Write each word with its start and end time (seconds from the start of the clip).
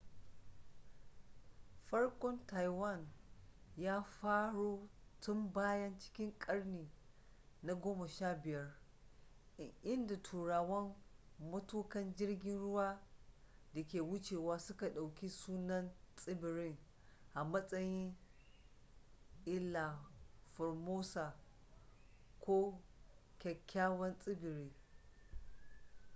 farkon 1.87 2.45
taiwan 2.47 3.07
ya 3.77 4.03
faro 4.03 4.89
tun 5.21 5.51
baya 5.53 5.97
cikin 5.97 6.33
karni 6.39 6.89
na 7.63 7.73
15 7.73 8.69
inda 9.83 10.17
turawa 10.17 10.95
matukan 11.51 12.15
jirgin 12.15 12.59
ruwa 12.59 13.01
da 13.73 13.83
ke 13.87 14.01
wucewa 14.01 14.59
suka 14.59 14.89
ɗauki 14.89 15.29
sunan 15.29 15.91
tsibirin 16.15 16.77
a 17.33 17.43
matsayin 17.43 18.15
iiha 19.45 19.99
formosa 20.55 21.35
ko 22.39 22.81
kyakyawan 23.39 24.19
tsibiri 24.19 24.73